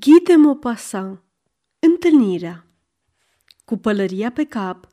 Guy 0.00 0.20
de 0.24 0.34
Maupassant 0.34 1.22
Întâlnirea 1.78 2.66
Cu 3.64 3.76
pălăria 3.76 4.30
pe 4.30 4.44
cap, 4.44 4.88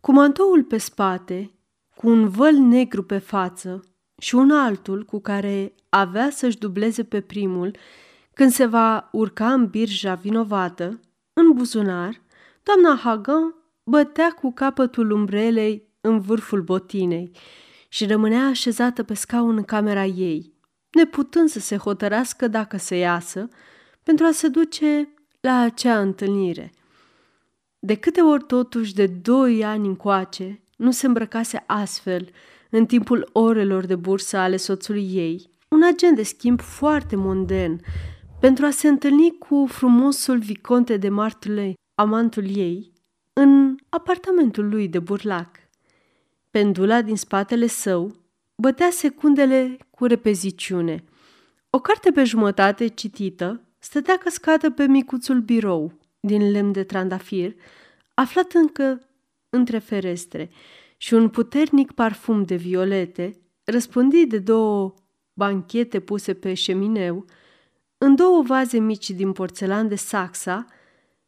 cu 0.00 0.12
mantoul 0.12 0.64
pe 0.64 0.78
spate, 0.78 1.54
cu 1.96 2.08
un 2.08 2.28
văl 2.28 2.54
negru 2.54 3.02
pe 3.02 3.18
față 3.18 3.84
și 4.18 4.34
un 4.34 4.50
altul 4.50 5.04
cu 5.04 5.20
care 5.20 5.74
avea 5.88 6.30
să-și 6.30 6.58
dubleze 6.58 7.04
pe 7.04 7.20
primul 7.20 7.76
când 8.32 8.50
se 8.50 8.66
va 8.66 9.08
urca 9.12 9.52
în 9.52 9.66
birja 9.66 10.14
vinovată, 10.14 11.00
în 11.32 11.52
buzunar, 11.52 12.20
doamna 12.62 13.00
Hagan 13.02 13.54
bătea 13.84 14.30
cu 14.30 14.52
capătul 14.52 15.10
umbrelei 15.10 15.88
în 16.00 16.20
vârful 16.20 16.62
botinei 16.62 17.30
și 17.88 18.06
rămânea 18.06 18.46
așezată 18.46 19.02
pe 19.02 19.14
scaun 19.14 19.56
în 19.56 19.64
camera 19.64 20.04
ei, 20.04 20.54
neputând 20.90 21.48
să 21.48 21.60
se 21.60 21.76
hotărască 21.76 22.48
dacă 22.48 22.76
să 22.76 22.94
iasă, 22.94 23.48
pentru 24.04 24.24
a 24.24 24.30
se 24.30 24.48
duce 24.48 25.08
la 25.40 25.60
acea 25.60 26.00
întâlnire. 26.00 26.72
De 27.78 27.94
câte 27.94 28.20
ori 28.20 28.44
totuși 28.44 28.94
de 28.94 29.06
doi 29.06 29.64
ani 29.64 29.86
încoace 29.86 30.62
nu 30.76 30.90
se 30.90 31.06
îmbrăcase 31.06 31.64
astfel 31.66 32.28
în 32.70 32.86
timpul 32.86 33.28
orelor 33.32 33.84
de 33.84 33.96
bursă 33.96 34.36
ale 34.36 34.56
soțului 34.56 35.14
ei, 35.14 35.50
un 35.68 35.82
agent 35.82 36.16
de 36.16 36.22
schimb 36.22 36.60
foarte 36.60 37.16
monden, 37.16 37.80
pentru 38.40 38.64
a 38.64 38.70
se 38.70 38.88
întâlni 38.88 39.38
cu 39.38 39.66
frumosul 39.68 40.38
viconte 40.38 40.96
de 40.96 41.08
Martule, 41.08 41.74
amantul 41.94 42.56
ei, 42.56 42.92
în 43.32 43.76
apartamentul 43.88 44.68
lui 44.68 44.88
de 44.88 44.98
burlac. 44.98 45.48
Pendula 46.50 47.02
din 47.02 47.16
spatele 47.16 47.66
său 47.66 48.14
bătea 48.56 48.90
secundele 48.90 49.76
cu 49.90 50.04
repeziciune. 50.04 51.04
O 51.70 51.80
carte 51.80 52.10
pe 52.10 52.24
jumătate 52.24 52.86
citită 52.86 53.60
stătea 53.84 54.16
căscată 54.16 54.70
pe 54.70 54.86
micuțul 54.86 55.40
birou 55.40 55.92
din 56.20 56.50
lemn 56.50 56.72
de 56.72 56.84
trandafir, 56.84 57.54
aflat 58.14 58.52
încă 58.52 59.00
între 59.50 59.78
ferestre, 59.78 60.50
și 60.96 61.14
un 61.14 61.28
puternic 61.28 61.92
parfum 61.92 62.42
de 62.42 62.54
violete, 62.54 63.36
răspândit 63.64 64.28
de 64.28 64.38
două 64.38 64.94
banchete 65.32 66.00
puse 66.00 66.34
pe 66.34 66.54
șemineu, 66.54 67.24
în 67.98 68.14
două 68.14 68.42
vaze 68.42 68.78
mici 68.78 69.10
din 69.10 69.32
porțelan 69.32 69.88
de 69.88 69.94
saxa, 69.94 70.66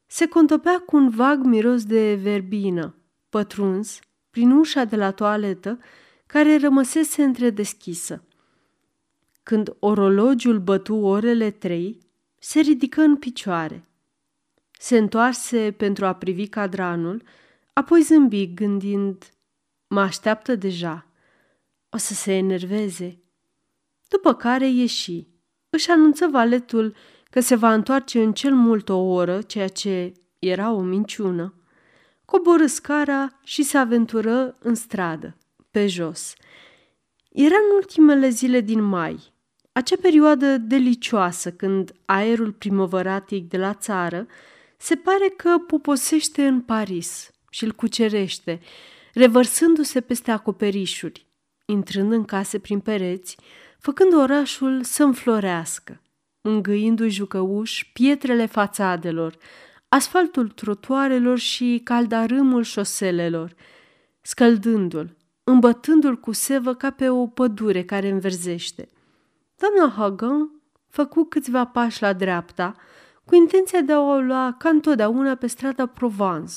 se 0.07 0.27
contopea 0.27 0.79
cu 0.79 0.97
un 0.97 1.11
vag 1.11 1.45
miros 1.45 1.85
de 1.85 2.15
verbină, 2.15 2.95
pătruns 3.29 3.99
prin 4.31 4.51
ușa 4.51 4.85
de 4.85 4.97
la 4.97 5.11
toaletă, 5.11 5.79
care 6.27 6.57
rămăsese 6.57 7.23
întredeschisă. 7.23 8.25
Când 9.43 9.77
orologiul 9.79 10.59
bătu 10.59 10.95
orele 10.95 11.51
trei, 11.51 12.05
se 12.39 12.61
ridică 12.61 13.01
în 13.01 13.17
picioare. 13.17 13.85
Se 14.79 14.99
întoarse 14.99 15.75
pentru 15.77 16.07
a 16.07 16.15
privi 16.15 16.47
cadranul, 16.49 17.23
apoi 17.73 18.03
zâmbi 18.03 18.55
gândind, 18.55 19.31
mă 19.87 20.01
așteaptă 20.01 20.55
deja, 20.55 21.07
o 21.91 21.97
să 21.97 22.15
se 22.15 22.33
enerveze. 22.33 23.19
După 24.09 24.35
care 24.35 24.69
ieși. 24.69 25.27
Își 25.71 25.91
anunță 25.91 26.27
valetul 26.27 26.95
că 27.31 27.41
se 27.41 27.55
va 27.55 27.73
întoarce 27.73 28.23
în 28.23 28.33
cel 28.33 28.55
mult 28.55 28.89
o 28.89 28.97
oră, 28.97 29.43
ceea 29.43 29.69
ce 29.69 30.13
era 30.39 30.71
o 30.73 30.81
minciună. 30.81 31.55
Coborâ 32.25 32.67
scara 32.67 33.39
și 33.45 33.63
se 33.63 33.79
aventură 33.79 34.57
în 34.59 34.75
stradă, 34.75 35.37
pe 35.71 35.87
jos. 35.87 36.35
Era 37.33 37.55
în 37.55 37.75
ultimele 37.77 38.29
zile 38.29 38.61
din 38.61 38.83
mai, 38.83 39.33
acea 39.77 39.97
perioadă 40.01 40.57
delicioasă 40.57 41.53
când 41.53 41.95
aerul 42.05 42.53
primăvăratic 42.53 43.49
de 43.49 43.57
la 43.57 43.75
țară 43.75 44.27
se 44.77 44.95
pare 44.95 45.29
că 45.37 45.59
poposește 45.67 46.47
în 46.47 46.61
Paris 46.61 47.31
și 47.51 47.65
îl 47.65 47.73
cucerește, 47.73 48.61
revărsându-se 49.15 50.01
peste 50.01 50.31
acoperișuri, 50.31 51.27
intrând 51.67 52.13
în 52.13 52.25
case 52.25 52.59
prin 52.59 52.81
pereți, 52.81 53.37
făcând 53.79 54.15
orașul 54.15 54.83
să 54.83 55.03
înflorească, 55.03 56.03
îngăindu-i 56.41 57.11
jucăuși 57.11 57.93
pietrele 57.93 58.47
fațadelor, 58.47 59.37
asfaltul 59.89 60.49
trotuarelor 60.49 61.39
și 61.39 61.81
caldarâmul 61.85 62.63
șoselelor, 62.63 63.55
scăldându-l, 64.21 65.17
îmbătându-l 65.45 66.17
cu 66.17 66.33
sevă 66.33 66.75
ca 66.75 66.91
pe 66.91 67.09
o 67.09 67.27
pădure 67.27 67.85
care 67.85 68.09
înverzește. 68.09 68.89
Doamna 69.59 69.95
Hagan 69.97 70.51
făcu 70.89 71.25
câțiva 71.25 71.67
pași 71.67 72.03
la 72.03 72.13
dreapta, 72.13 72.75
cu 73.25 73.35
intenția 73.35 73.81
de 73.81 73.93
a 73.93 74.01
o 74.01 74.19
lua 74.19 74.55
ca 74.59 74.69
întotdeauna 74.69 75.35
pe 75.35 75.47
strada 75.47 75.87
Provence, 75.87 76.55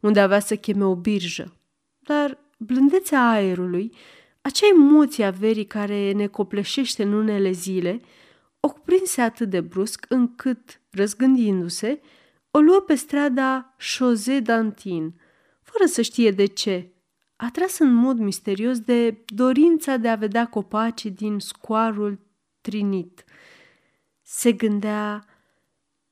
unde 0.00 0.20
avea 0.20 0.40
să 0.40 0.56
cheme 0.56 0.84
o 0.84 0.94
birjă. 0.94 1.56
Dar 1.98 2.38
blândețea 2.58 3.28
aerului, 3.28 3.92
acea 4.40 4.66
emoție 4.66 5.24
a 5.24 5.30
verii 5.30 5.66
care 5.66 6.12
ne 6.12 6.26
copleșește 6.26 7.02
în 7.02 7.12
unele 7.12 7.50
zile, 7.50 8.00
o 8.60 8.68
cuprinse 8.68 9.20
atât 9.20 9.50
de 9.50 9.60
brusc 9.60 10.06
încât, 10.08 10.80
răzgândindu-se, 10.90 12.00
o 12.50 12.58
luă 12.58 12.80
pe 12.80 12.94
strada 12.94 13.74
José 13.78 14.40
Dantin, 14.40 15.20
fără 15.62 15.84
să 15.84 16.02
știe 16.02 16.30
de 16.30 16.46
ce, 16.46 16.92
atras 17.36 17.78
în 17.78 17.92
mod 17.92 18.18
misterios 18.18 18.80
de 18.80 19.24
dorința 19.26 19.96
de 19.96 20.08
a 20.08 20.14
vedea 20.14 20.46
copacii 20.46 21.10
din 21.10 21.38
scoarul 21.38 22.26
trinit. 22.68 23.24
Se 24.22 24.52
gândea, 24.52 25.26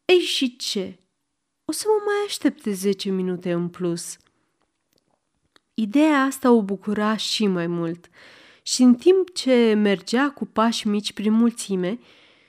ei 0.04 0.18
și 0.18 0.56
ce? 0.56 0.98
O 1.64 1.72
să 1.72 1.84
mă 1.88 2.02
mai 2.04 2.14
aștepte 2.26 2.72
zece 2.72 3.10
minute 3.10 3.52
în 3.52 3.68
plus. 3.68 4.16
Ideea 5.74 6.22
asta 6.22 6.50
o 6.50 6.62
bucura 6.62 7.16
și 7.16 7.46
mai 7.46 7.66
mult 7.66 8.08
și 8.62 8.82
în 8.82 8.94
timp 8.94 9.34
ce 9.34 9.74
mergea 9.74 10.30
cu 10.30 10.44
pași 10.44 10.88
mici 10.88 11.12
prin 11.12 11.32
mulțime 11.32 11.98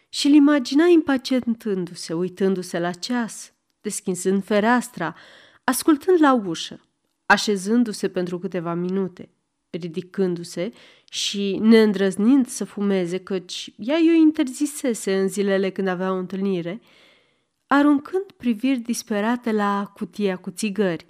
și-l 0.10 0.34
imagina 0.34 0.86
impacientându-se, 0.86 2.14
uitându-se 2.14 2.80
la 2.80 2.92
ceas, 2.92 3.54
deschizând 3.82 4.44
fereastra, 4.44 5.16
ascultând 5.64 6.22
la 6.22 6.34
ușă, 6.34 6.80
așezându-se 7.26 8.10
pentru 8.10 8.40
câteva 8.40 8.74
minute, 8.74 9.30
ridicându-se 9.78 10.72
și 11.10 11.58
neîndrăznind 11.62 12.48
să 12.48 12.66
fumeze, 12.66 13.18
căci 13.18 13.74
ea 13.78 13.98
i-o 13.98 14.14
interzisese 14.14 15.20
în 15.20 15.28
zilele 15.28 15.70
când 15.70 15.88
avea 15.88 16.12
o 16.12 16.16
întâlnire, 16.16 16.82
aruncând 17.68 18.32
priviri 18.38 18.80
disperate 18.80 19.52
la 19.52 19.92
cutia 19.96 20.36
cu 20.36 20.50
țigări. 20.50 21.06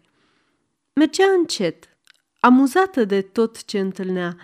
Mergea 0.94 1.26
încet, 1.38 1.98
amuzată 2.40 3.06
de 3.06 3.22
tot 3.22 3.66
ce 3.66 3.80
întâlnea, 3.80 4.38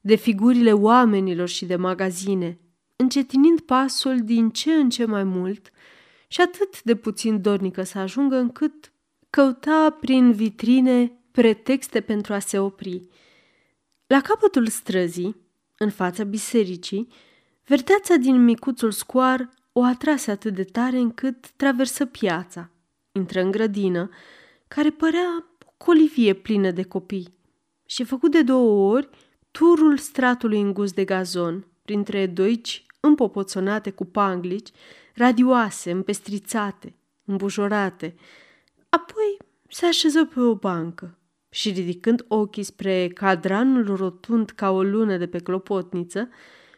de 0.00 0.14
figurile 0.14 0.72
oamenilor 0.72 1.48
și 1.48 1.64
de 1.64 1.76
magazine, 1.76 2.58
încetinind 2.96 3.60
pasul 3.60 4.20
din 4.24 4.50
ce 4.50 4.72
în 4.72 4.90
ce 4.90 5.04
mai 5.04 5.24
mult 5.24 5.70
și 6.28 6.40
atât 6.40 6.82
de 6.82 6.94
puțin 6.94 7.40
dornică 7.40 7.82
să 7.82 7.98
ajungă 7.98 8.36
încât 8.36 8.92
căuta 9.30 9.96
prin 10.00 10.32
vitrine 10.32 11.12
pretexte 11.30 12.00
pentru 12.00 12.32
a 12.32 12.38
se 12.38 12.58
opri. 12.58 13.08
La 14.12 14.20
capătul 14.20 14.66
străzii, 14.66 15.36
în 15.78 15.90
fața 15.90 16.24
bisericii, 16.24 17.08
verdeața 17.66 18.16
din 18.16 18.44
micuțul 18.44 18.90
scoar 18.90 19.48
o 19.72 19.82
atrase 19.82 20.30
atât 20.30 20.54
de 20.54 20.64
tare 20.64 20.96
încât 20.96 21.50
traversă 21.50 22.06
piața, 22.06 22.70
intră 23.12 23.40
în 23.40 23.50
grădină, 23.50 24.10
care 24.68 24.90
părea 24.90 25.44
o 25.66 25.72
colivie 25.76 26.32
plină 26.32 26.70
de 26.70 26.82
copii, 26.82 27.34
și 27.86 28.04
făcut 28.04 28.30
de 28.30 28.42
două 28.42 28.92
ori 28.92 29.08
turul 29.50 29.98
stratului 29.98 30.60
îngust 30.60 30.94
de 30.94 31.04
gazon, 31.04 31.66
printre 31.82 32.26
doici 32.26 32.86
împopoțonate 33.00 33.90
cu 33.90 34.04
panglici, 34.04 34.70
radioase, 35.14 35.90
împestrițate, 35.90 36.94
îmbujorate. 37.24 38.14
Apoi 38.88 39.36
se 39.68 39.86
așeză 39.86 40.24
pe 40.24 40.40
o 40.40 40.54
bancă, 40.54 41.16
și 41.54 41.70
ridicând 41.70 42.24
ochii 42.28 42.62
spre 42.62 43.08
cadranul 43.08 43.96
rotund 43.96 44.50
ca 44.50 44.70
o 44.70 44.82
lună 44.82 45.16
de 45.16 45.26
pe 45.26 45.38
clopotniță, 45.38 46.28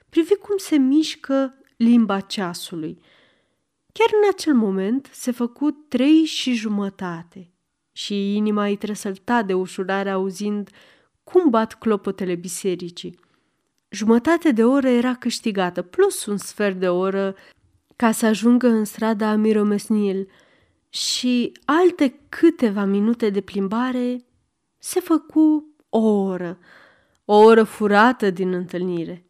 privi 0.08 0.34
cum 0.34 0.56
se 0.56 0.76
mișcă 0.76 1.58
limba 1.76 2.20
ceasului. 2.20 2.98
Chiar 3.92 4.08
în 4.22 4.28
acel 4.32 4.54
moment 4.54 5.10
se 5.12 5.30
făcu 5.30 5.70
trei 5.70 6.24
și 6.24 6.54
jumătate 6.54 7.50
și 7.92 8.36
inima 8.36 8.64
îi 8.64 8.76
trăsălta 8.76 9.42
de 9.42 9.54
ușurare 9.54 10.10
auzind 10.10 10.70
cum 11.24 11.50
bat 11.50 11.74
clopotele 11.78 12.34
bisericii. 12.34 13.18
Jumătate 13.88 14.52
de 14.52 14.64
oră 14.64 14.88
era 14.88 15.14
câștigată, 15.14 15.82
plus 15.82 16.26
un 16.26 16.36
sfert 16.36 16.76
de 16.76 16.88
oră 16.88 17.34
ca 17.96 18.12
să 18.12 18.26
ajungă 18.26 18.66
în 18.66 18.84
strada 18.84 19.34
Miromesnil 19.34 20.28
și 20.88 21.52
alte 21.64 22.20
câteva 22.28 22.84
minute 22.84 23.30
de 23.30 23.40
plimbare 23.40 24.24
se 24.84 25.00
făcu 25.00 25.74
o 25.88 25.98
oră, 25.98 26.58
o 27.24 27.36
oră 27.36 27.62
furată 27.62 28.30
din 28.30 28.52
întâlnire. 28.52 29.26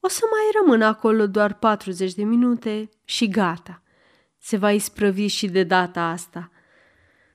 O 0.00 0.08
să 0.08 0.20
mai 0.30 0.60
rămân 0.60 0.82
acolo 0.82 1.26
doar 1.26 1.54
40 1.54 2.14
de 2.14 2.24
minute 2.24 2.88
și 3.04 3.28
gata. 3.28 3.82
se 4.38 4.56
va 4.56 4.72
isprăvi 4.72 5.26
și 5.26 5.46
de 5.46 5.62
data 5.62 6.02
asta. 6.02 6.50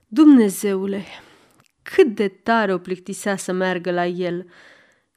Dumnezeule, 0.06 1.04
cât 1.82 2.14
de 2.14 2.28
tare 2.28 2.74
o 2.74 2.78
plictisea 2.78 3.36
să 3.36 3.52
meargă 3.52 3.90
la 3.90 4.06
el, 4.06 4.46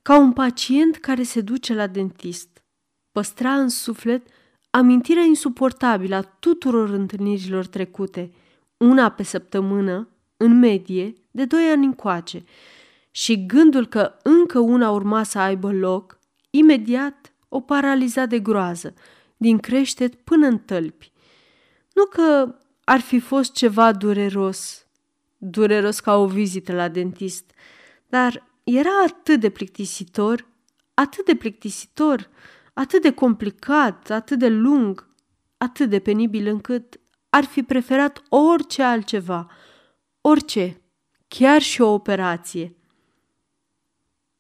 ca 0.02 0.18
un 0.18 0.34
pacient 0.34 0.98
care 0.98 1.24
se 1.24 1.42
duce 1.42 1.74
la 1.74 1.88
dentist. 1.88 2.64
Păstra 3.12 3.54
în 3.54 3.70
suflet 3.70 4.28
amintirea 4.70 5.24
insuportabilă 5.24 6.16
a 6.16 6.22
tuturor 6.22 6.90
întâlnirilor 6.90 7.68
trecute, 7.68 8.34
una 8.78 9.12
pe 9.12 9.24
săptămână, 9.24 10.13
în 10.44 10.60
medie, 10.60 11.14
de 11.32 11.46
doi 11.46 11.64
ani 11.64 11.86
încoace, 11.86 12.44
și 13.12 13.46
gândul 13.46 13.88
că 13.88 14.14
încă 14.24 14.60
una 14.60 14.92
urma 14.92 15.24
să 15.24 15.40
aibă 15.40 15.72
loc, 15.72 16.20
imediat 16.50 17.34
o 17.50 17.60
paraliza 17.60 18.26
de 18.26 18.40
groază, 18.40 18.94
din 19.38 19.58
creștet 19.58 20.16
până 20.16 20.48
în 20.48 20.58
tălpi. 20.58 21.12
Nu 21.94 22.06
că 22.06 22.56
ar 22.84 23.00
fi 23.00 23.20
fost 23.20 23.54
ceva 23.54 23.92
dureros, 23.92 24.86
dureros 25.38 26.00
ca 26.00 26.16
o 26.16 26.28
vizită 26.28 26.74
la 26.74 26.88
dentist, 26.88 27.52
dar 28.08 28.48
era 28.64 29.04
atât 29.08 29.40
de 29.40 29.50
plictisitor, 29.50 30.48
atât 30.94 31.26
de 31.26 31.36
plictisitor, 31.36 32.30
atât 32.74 33.02
de 33.02 33.12
complicat, 33.12 34.10
atât 34.10 34.40
de 34.40 34.48
lung, 34.48 35.08
atât 35.58 35.90
de 35.90 36.00
penibil 36.00 36.48
încât 36.48 37.00
ar 37.30 37.44
fi 37.44 37.64
preferat 37.64 38.22
orice 38.30 38.82
altceva, 38.84 39.48
orice, 40.26 40.82
chiar 41.28 41.62
și 41.62 41.82
o 41.82 41.94
operație. 41.94 42.76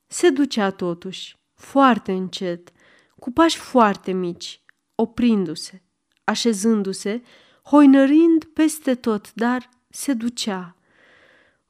Se 0.07 0.30
ducea 0.30 0.71
totuși, 0.71 1.38
foarte 1.53 2.12
încet, 2.12 2.71
cu 3.19 3.31
pași 3.31 3.57
foarte 3.57 4.12
mici, 4.12 4.62
oprindu-se, 4.95 5.81
așezându-se, 6.24 7.21
hoinărind 7.63 8.44
peste 8.44 8.95
tot, 8.95 9.33
dar 9.33 9.69
se 9.89 10.13
ducea. 10.13 10.75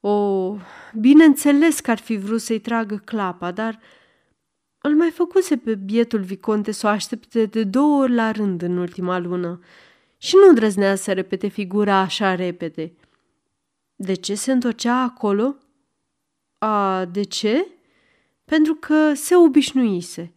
O, 0.00 0.56
bineînțeles 0.98 1.80
că 1.80 1.90
ar 1.90 1.98
fi 1.98 2.16
vrut 2.16 2.40
să-i 2.40 2.60
tragă 2.60 2.96
clapa, 2.96 3.50
dar 3.50 3.80
îl 4.80 4.96
mai 4.96 5.10
făcuse 5.10 5.56
pe 5.56 5.74
bietul 5.74 6.20
Viconte 6.20 6.72
să 6.72 6.86
o 6.86 6.90
aștepte 6.90 7.46
de 7.46 7.64
două 7.64 8.02
ori 8.02 8.12
la 8.12 8.30
rând 8.30 8.62
în 8.62 8.76
ultima 8.76 9.18
lună 9.18 9.60
și 10.16 10.36
nu 10.36 10.48
îndrăznea 10.48 10.94
să 10.94 11.12
repete 11.12 11.48
figura 11.48 11.96
așa 11.96 12.34
repede. 12.34 12.92
De 13.96 14.14
ce 14.14 14.34
se 14.34 14.52
întorcea 14.52 15.02
acolo? 15.02 15.56
A, 16.58 17.04
de 17.04 17.22
ce? 17.22 17.66
Pentru 18.44 18.74
că 18.74 19.14
se 19.14 19.36
obișnuise 19.36 20.32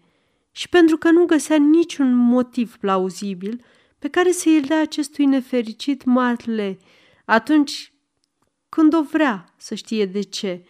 și 0.51 0.69
pentru 0.69 0.97
că 0.97 1.11
nu 1.11 1.25
găsea 1.25 1.57
niciun 1.57 2.13
motiv 2.13 2.77
plauzibil 2.77 3.63
pe 3.99 4.07
care 4.09 4.31
să 4.31 4.49
îl 4.49 4.61
dea 4.61 4.81
acestui 4.81 5.25
nefericit 5.25 6.03
Marle 6.03 6.77
atunci 7.25 7.93
când 8.69 8.93
o 8.93 9.03
vrea 9.03 9.53
să 9.57 9.75
știe 9.75 10.05
de 10.05 10.21
ce. 10.21 10.65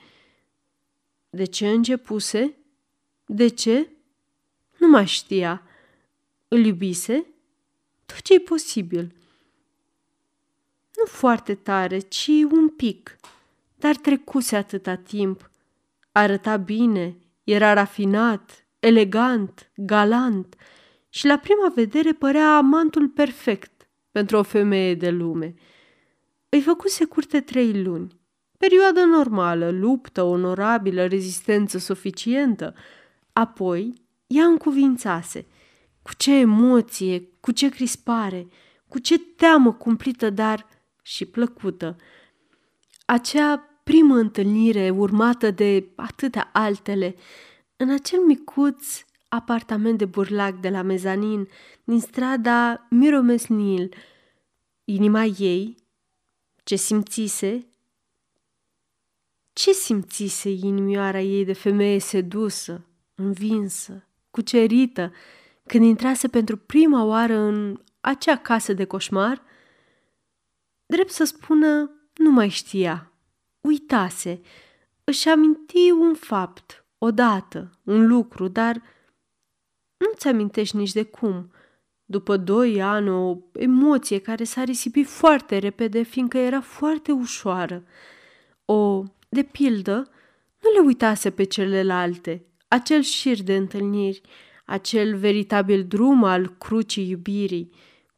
De 1.30 1.46
ce 1.46 1.70
începuse? 1.70 2.58
De 3.26 3.48
ce? 3.48 3.92
Nu 4.78 4.88
mai 4.88 5.06
știa. 5.06 5.64
Îl 6.48 6.66
iubise? 6.66 7.26
Tot 8.06 8.22
ce 8.22 8.34
e 8.34 8.40
posibil. 8.40 9.16
Nu 10.98 11.06
foarte 11.06 11.56
tare, 11.56 12.00
ci 12.00 12.28
un 12.52 12.70
pic. 12.70 13.16
Dar 13.76 13.96
trecuse 13.96 14.56
atâta 14.56 14.96
timp. 14.96 15.52
Arăta 16.12 16.58
bine, 16.58 17.18
era 17.44 17.74
rafinat, 17.74 18.66
elegant, 18.80 19.72
galant 19.76 20.56
și 21.10 21.26
la 21.26 21.38
prima 21.38 21.72
vedere 21.76 22.12
părea 22.12 22.56
amantul 22.56 23.08
perfect 23.08 23.90
pentru 24.12 24.38
o 24.38 24.44
femeie 24.44 24.96
de 24.96 25.10
lume. 25.10 25.54
Îi 26.50 26.62
făcuse 26.62 27.06
curte 27.06 27.42
trei 27.42 27.84
luni. 27.84 28.16
Perioadă 28.58 29.04
normală, 29.04 29.70
luptă, 29.70 30.24
onorabilă, 30.24 31.06
rezistență 31.06 31.78
suficientă– 31.78 32.74
Apoi, 33.38 33.94
ea 34.28 34.46
încuvințase. 34.46 35.46
Cu 36.02 36.12
ce 36.18 36.34
emoție, 36.34 37.30
cu 37.40 37.52
ce 37.52 37.70
crispare, 37.70 38.48
cu 38.88 39.00
ce 39.00 39.20
teamă 39.20 39.74
cumplită, 39.74 40.30
dar 40.30 40.68
și 41.08 41.26
plăcută. 41.26 41.96
Acea 43.06 43.58
primă 43.84 44.16
întâlnire 44.16 44.90
urmată 44.90 45.52
de 45.52 45.90
atâtea 45.96 46.50
altele, 46.54 47.16
în 47.76 47.90
acel 47.90 48.20
micuț 48.20 49.04
apartament 49.28 49.98
de 49.98 50.06
burlac 50.06 50.60
de 50.60 50.70
la 50.70 50.82
mezanin, 50.82 51.48
din 51.84 52.00
strada 52.00 52.88
Miromesnil, 52.90 53.94
inima 54.84 55.24
ei, 55.24 55.76
ce 56.64 56.76
simțise, 56.76 57.68
ce 59.54 59.72
simțise 59.72 60.50
inimioara 60.50 61.22
ei 61.22 61.46
de 61.46 61.54
femeie 61.54 62.00
sedusă, 62.00 62.86
învinsă, 63.16 64.08
cucerită, 64.32 65.14
când 65.66 65.84
intrase 65.84 66.28
pentru 66.28 66.58
prima 66.58 67.04
oară 67.04 67.36
în 67.36 67.80
acea 68.02 68.38
casă 68.38 68.74
de 68.74 68.86
coșmar? 68.86 69.46
Drept 70.90 71.12
să 71.12 71.24
spună, 71.24 71.92
nu 72.14 72.32
mai 72.32 72.50
știa. 72.50 73.12
Uitase, 73.62 74.42
își 75.04 75.30
aminti 75.30 75.92
un 75.92 76.14
fapt, 76.14 76.86
odată, 76.98 77.80
un 77.84 78.08
lucru, 78.08 78.48
dar 78.48 78.82
nu-ți 79.98 80.28
amintești 80.28 80.76
nici 80.76 80.92
de 80.92 81.04
cum. 81.04 81.52
După 82.06 82.38
doi 82.38 82.82
ani, 82.82 83.10
o 83.10 83.38
emoție 83.52 84.20
care 84.20 84.44
s-a 84.44 84.64
risipit 84.64 85.08
foarte 85.08 85.58
repede, 85.58 86.02
fiindcă 86.02 86.38
era 86.38 86.62
foarte 86.62 87.12
ușoară. 87.12 87.84
O, 88.66 89.04
de 89.30 89.44
pildă, 89.44 90.10
nu 90.62 90.72
le 90.80 90.80
uitase 90.86 91.32
pe 91.32 91.44
celelalte, 91.44 92.46
acel 92.68 93.02
șir 93.02 93.44
de 93.44 93.56
întâlniri, 93.56 94.22
acel 94.66 95.18
veritabil 95.18 95.84
drum 95.84 96.24
al 96.24 96.56
crucii 96.58 97.10
iubirii, 97.10 97.72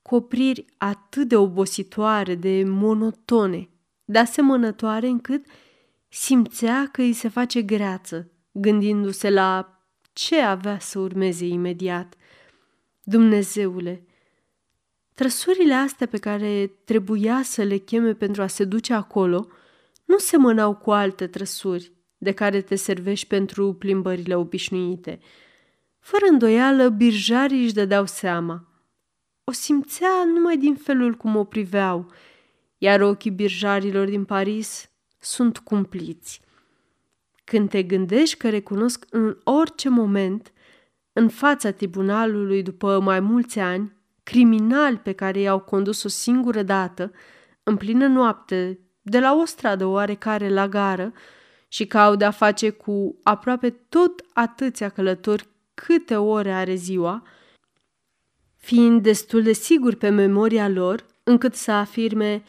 cu 0.10 0.16
opriri 0.16 0.66
atât 0.78 1.28
de 1.28 1.36
obositoare, 1.36 2.36
de 2.36 2.64
monotone, 2.66 3.70
de 4.06 4.18
asemănătoare 4.18 5.08
încât 5.08 5.46
simțea 6.08 6.90
că 6.92 7.02
îi 7.02 7.14
se 7.14 7.28
face 7.28 7.62
greață, 7.62 8.32
gândindu-se 8.52 9.30
la 9.30 9.80
ce 10.14 10.42
avea 10.42 10.80
să 10.80 11.00
urmeze 11.00 11.46
imediat. 11.46 12.16
Dumnezeule, 13.04 14.06
trăsurile 15.14 15.74
astea 15.74 16.08
pe 16.08 16.18
care 16.18 16.72
trebuia 16.86 17.42
să 17.44 17.64
le 17.64 17.78
cheme 17.78 18.14
pentru 18.14 18.42
a 18.42 18.48
se 18.48 18.63
duce 18.63 18.94
acolo 18.94 19.48
nu 20.06 20.18
semănau 20.18 20.75
cu 20.75 20.92
alte 20.92 21.28
trăsuri, 21.28 21.92
de 22.18 22.32
care 22.32 22.62
te 22.62 22.75
servești 22.75 23.28
pentru 23.28 23.74
plimbările 23.74 24.36
obișnuite. 24.36 25.20
Fără 26.00 26.25
îndoială, 26.30 26.89
birjarii 26.89 27.63
își 27.63 27.74
dădeau 27.74 28.06
seama. 28.06 28.69
O 29.50 29.51
simțea 29.51 30.24
numai 30.34 30.58
din 30.58 30.75
felul 30.75 31.13
cum 31.13 31.36
o 31.36 31.44
priveau, 31.44 32.12
iar 32.77 33.01
ochii 33.01 33.32
birjarilor 33.32 34.08
din 34.08 34.25
Paris 34.25 34.89
sunt 35.20 35.58
cumpliți. 35.58 36.41
Când 37.44 37.70
te 37.70 37.84
gândești 37.84 38.38
că 38.38 38.50
recunosc 38.50 39.06
în 39.10 39.38
orice 39.44 39.89
moment, 39.89 40.51
în 41.13 41.29
fața 41.29 41.72
tribunalului 41.72 42.63
după 42.63 43.00
mai 43.00 43.20
mulți 43.20 43.60
ani, 43.60 43.94
criminali 44.24 44.98
pe 44.98 45.12
care 45.12 45.39
i-au 45.39 45.60
condus 45.60 46.03
o 46.03 46.08
singură 46.08 46.63
dată, 46.63 47.12
în 47.63 47.77
plină 47.77 48.08
noapte, 48.08 48.79
de 49.01 49.20
la 49.20 49.36
o 49.36 49.46
stradă 49.46 49.86
oarecare 49.86 50.50
la 50.50 50.68
gară, 50.68 51.13
și 51.68 51.88
că 51.88 51.98
au 51.98 52.15
de-a 52.15 52.32
face 52.32 52.70
cu 52.70 53.20
aproape 53.24 53.70
tot 53.70 54.22
atâția 54.34 54.89
călători 54.89 55.48
câte 55.74 56.15
ore 56.15 56.51
are 56.51 56.75
ziua, 56.75 57.24
fiind 58.60 59.01
destul 59.01 59.44
de 59.44 59.54
sigur 59.54 59.96
pe 59.96 60.10
memoria 60.10 60.68
lor 60.68 61.06
încât 61.24 61.56
să 61.56 61.72
afirme 61.72 62.44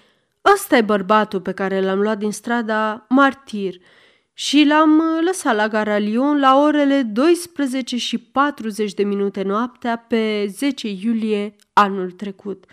ăsta 0.53 0.77
e 0.77 0.83
bărbatul 0.83 1.41
pe 1.41 1.53
care 1.53 1.81
l-am 1.81 2.01
luat 2.01 2.19
din 2.19 2.33
strada 2.33 3.07
Martir 3.09 3.75
și 4.33 4.65
l-am 4.65 5.03
lăsat 5.25 5.55
la 5.55 5.69
gara 5.69 5.99
Lyon 5.99 6.41
la 6.41 6.61
orele 6.63 7.03
12 7.03 7.97
și 7.97 8.19
40 8.19 8.95
de 8.95 9.03
minute 9.03 9.43
noaptea 9.43 9.97
pe 9.97 10.47
10 10.49 10.89
iulie 10.89 11.57
anul 11.73 12.11
trecut. 12.11 12.65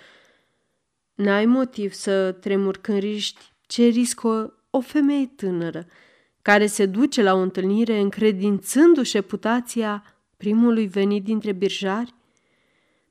N-ai 1.13 1.46
motiv 1.46 1.94
să 1.94 2.32
tremuri 2.32 2.82
când 2.82 3.00
riști 3.00 3.41
ce 3.62 3.86
riscă 3.86 4.53
o 4.70 4.79
femeie 4.79 5.32
tânără– 5.36 5.86
care 6.48 6.65
se 6.65 6.86
duce 6.86 7.24
la 7.24 7.34
o 7.34 7.38
întâlnire 7.38 8.00
încredințându-și 8.00 9.15
reputația 9.15 10.03
primului 10.38 10.88
venit 10.88 11.24
dintre 11.24 11.51
birjari? 11.51 12.13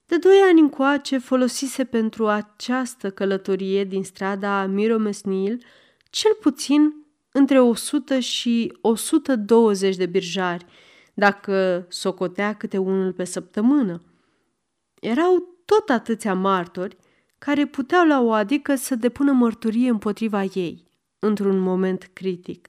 De 0.06 0.16
doi 0.16 0.40
ani 0.48 0.60
încoace 0.60 1.18
folosise 1.18 1.84
pentru 1.84 2.26
această 2.28 3.10
călătorie 3.10 3.84
din 3.84 4.04
strada 4.04 4.66
Miromesnil 4.66 5.64
cel 6.10 6.36
puțin 6.40 6.94
între 7.32 7.60
100 7.60 8.20
și 8.20 8.78
120 8.80 9.96
de 9.96 10.06
birjari, 10.06 10.66
dacă 11.14 11.86
socotea 11.88 12.54
câte 12.54 12.78
unul 12.78 13.12
pe 13.12 13.24
săptămână. 13.24 14.02
Erau 15.00 15.56
tot 15.64 15.88
atâția 15.88 16.34
martori 16.34 16.96
care 17.38 17.66
puteau 17.66 18.06
la 18.06 18.20
o 18.20 18.32
adică 18.32 18.74
să 18.74 18.94
depună 18.94 19.32
mărturie 19.32 19.88
împotriva 19.88 20.42
ei, 20.42 20.88
într-un 21.18 21.58
moment 21.58 22.10
critic. 22.12 22.68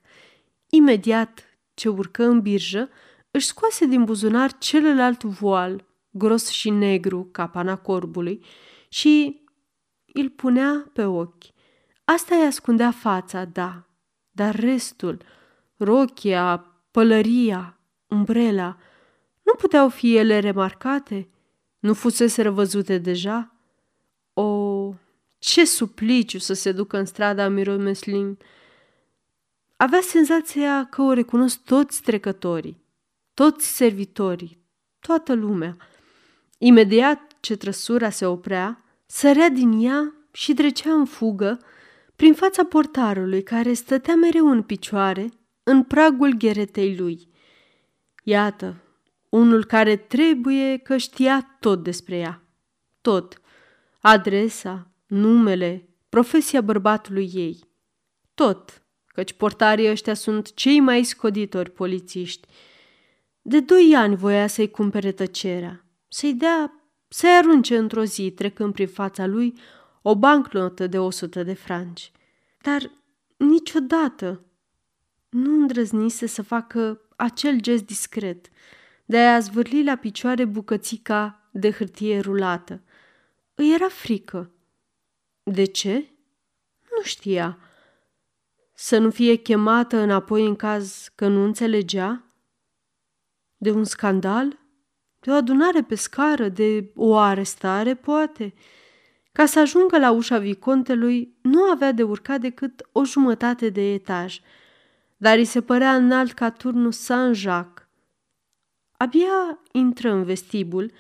Imediat 0.70 1.58
ce 1.74 1.90
urcă 1.90 2.24
în 2.24 2.42
birjă, 2.42 2.90
își 3.32 3.46
scoase 3.46 3.86
din 3.86 4.04
buzunar 4.04 4.58
celălalt 4.58 5.24
voal, 5.24 5.87
gros 6.18 6.50
și 6.50 6.70
negru 6.70 7.30
ca 7.32 7.48
pana 7.48 7.76
corbului, 7.76 8.44
și 8.90 9.42
îl 10.14 10.30
punea 10.30 10.90
pe 10.94 11.06
ochi. 11.06 11.44
Asta 12.04 12.36
îi 12.36 12.46
ascundea 12.46 12.92
fața, 12.92 13.46
da, 13.46 13.88
dar 14.32 14.56
restul, 14.56 15.22
rochia, 15.78 16.72
pălăria, 16.92 17.80
umbrela, 18.08 18.78
nu 19.44 19.54
puteau 19.54 19.90
fi 19.90 20.16
ele 20.16 20.40
remarcate? 20.40 21.30
Nu 21.80 21.94
fusese 21.94 22.50
văzute 22.50 22.98
deja? 22.98 23.56
O, 24.34 24.94
ce 25.38 25.66
supliciu 25.66 26.38
să 26.38 26.54
se 26.54 26.72
ducă 26.72 26.98
în 26.98 27.06
strada 27.06 27.48
Miromeslin! 27.48 28.38
Avea 29.76 30.02
senzația 30.02 30.86
că 30.86 31.02
o 31.02 31.14
recunosc 31.14 31.64
toți 31.64 32.02
trecătorii, 32.02 32.84
toți 33.34 33.76
servitorii, 33.76 34.60
toată 35.00 35.34
lumea. 35.34 35.78
Imediat 36.58 37.36
ce 37.40 37.56
trăsura 37.56 38.10
se 38.10 38.26
oprea, 38.26 38.84
sărea 39.06 39.50
din 39.50 39.86
ea 39.86 40.14
și 40.32 40.54
trecea 40.54 40.94
în 40.94 41.06
fugă 41.06 41.60
prin 42.16 42.34
fața 42.34 42.66
portarului 42.66 43.44
care 43.44 43.74
stătea 43.74 44.16
mereu 44.16 44.48
în 44.50 44.62
picioare 44.62 45.30
în 45.64 45.84
pragul 45.84 46.34
gheretei 46.34 46.98
lui. 46.98 47.30
Iată, 48.24 48.76
unul 49.30 49.66
care 49.66 49.96
trebuie 49.96 50.78
că 50.78 50.98
știa 50.98 51.58
tot 51.60 51.84
despre 51.84 52.18
ea. 52.18 52.44
Tot. 53.02 53.42
Adresa, 54.00 54.92
numele, 55.06 55.90
profesia 56.10 56.62
bărbatului 56.62 57.32
ei. 57.34 57.60
Tot, 58.34 58.82
căci 59.08 59.34
portarii 59.34 59.90
ăștia 59.90 60.14
sunt 60.14 60.54
cei 60.54 60.80
mai 60.80 61.04
scoditori 61.04 61.72
polițiști. 61.72 62.48
De 63.42 63.60
doi 63.60 63.94
ani 63.96 64.16
voia 64.16 64.48
să-i 64.48 64.70
cumpere 64.70 65.12
tăcerea, 65.12 65.86
să-i 66.08 66.34
dea, 66.34 66.74
să-i 67.08 67.38
arunce 67.38 67.78
într-o 67.78 68.04
zi, 68.04 68.32
trecând 68.32 68.74
prin 68.74 68.88
fața 68.88 69.26
lui, 69.26 69.54
o 70.02 70.16
bancnotă 70.16 70.88
de 70.88 71.00
100 71.00 71.44
de 71.44 71.54
franci. 71.54 72.12
Dar 72.62 72.92
niciodată 73.38 74.46
nu 75.30 75.54
îndrăznise 75.54 76.26
să 76.26 76.42
facă 76.42 77.02
acel 77.16 77.60
gest 77.60 77.86
discret, 77.86 78.50
de 79.06 79.18
a 79.18 79.40
zvârli 79.40 79.84
la 79.84 79.96
picioare 79.96 80.46
bucățica 80.46 81.50
de 81.52 81.72
hârtie 81.72 82.20
rulată. 82.20 82.82
Îi 83.56 83.74
era 83.74 83.88
frică. 83.88 84.52
De 85.44 85.64
ce? 85.64 86.10
Nu 86.96 87.04
știa. 87.04 87.58
Să 88.74 88.98
nu 88.98 89.10
fie 89.10 89.36
chemată 89.36 89.98
înapoi 89.98 90.46
în 90.46 90.56
caz 90.56 91.12
că 91.16 91.28
nu 91.28 91.44
înțelegea? 91.44 92.24
De 93.58 93.72
un 93.72 93.84
scandal? 93.84 94.60
De 95.20 95.32
o 95.32 95.34
adunare 95.34 95.82
pe 95.82 95.96
scară? 95.96 96.50
De 96.50 96.92
o 96.96 97.18
arestare, 97.18 97.96
poate? 97.96 98.54
Ca 99.32 99.46
să 99.46 99.60
ajungă 99.60 100.00
la 100.00 100.12
ușa 100.12 100.38
vicontelui, 100.38 101.38
nu 101.42 101.62
avea 101.62 101.92
de 101.92 102.04
urcat 102.04 102.40
decât 102.40 102.90
o 102.92 103.06
jumătate 103.06 103.70
de 103.70 103.94
etaj, 103.94 104.40
dar 105.18 105.38
îi 105.38 105.46
se 105.46 105.62
părea 105.62 105.96
înalt 105.96 106.32
ca 106.32 106.50
turnul 106.50 106.92
Saint-Jacques. 106.92 107.88
Abia 108.98 109.60
intră 109.72 110.12
în 110.12 110.24
vestibul, 110.24 110.92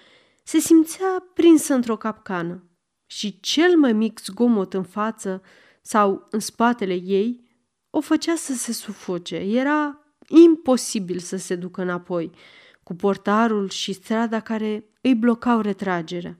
se 0.43 0.59
simțea 0.59 1.25
prinsă 1.33 1.73
într-o 1.73 1.97
capcană 1.97 2.63
și 3.05 3.39
cel 3.39 3.77
mai 3.77 3.93
mic 3.93 4.19
zgomot 4.19 4.73
în 4.73 4.83
față 4.83 5.41
sau 5.81 6.27
în 6.29 6.39
spatele 6.39 6.93
ei 6.93 7.45
o 7.89 8.01
făcea 8.01 8.35
să 8.35 8.53
se 8.53 8.73
sufoce. 8.73 9.35
Era 9.35 9.99
imposibil 10.27 11.19
să 11.19 11.37
se 11.37 11.55
ducă 11.55 11.81
înapoi, 11.81 12.31
cu 12.87 12.95
portarul 12.95 13.69
și 13.69 13.93
strada 13.93 14.39
care 14.39 14.85
îi 15.01 15.15
blocau 15.15 15.61
retragerea. 15.61 16.37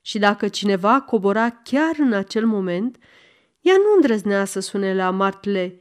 Și 0.00 0.18
dacă 0.18 0.48
cineva 0.48 1.00
cobora 1.00 1.50
chiar 1.50 1.94
în 1.98 2.12
acel 2.12 2.46
moment, 2.46 2.98
ea 3.60 3.76
nu 3.76 3.94
îndrăznea 3.94 4.44
să 4.44 4.60
sune 4.60 4.94
la 4.94 5.10
Martle 5.10 5.80